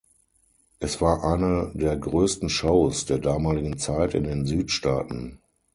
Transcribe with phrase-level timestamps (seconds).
[0.79, 5.41] Es war eine der größten Shows der damaligen Zeit in den Südstaaten.